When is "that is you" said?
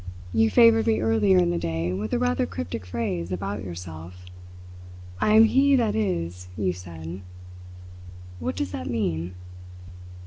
5.75-6.73